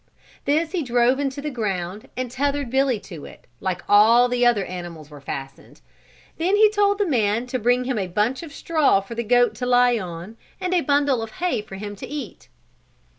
[0.45, 4.65] This he drove into the ground and tethered Billy to it, like all the other
[4.65, 5.79] animals were fastened.
[6.39, 9.53] Then he told the man to bring him a bunch of straw for the goat
[9.57, 12.49] to lie on, and a bundle of hay for him to eat.